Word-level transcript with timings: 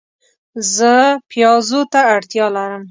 زه 0.75 0.91
پیازو 1.31 1.81
ته 1.91 1.99
اړتیا 2.13 2.45
لرم 2.55 2.79